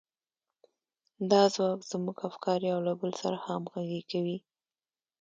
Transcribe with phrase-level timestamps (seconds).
[1.31, 4.37] دا ځواک زموږ افکار يو له بل سره همغږي کوي.